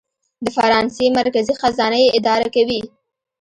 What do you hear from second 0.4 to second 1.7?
د فرانسې مرکزي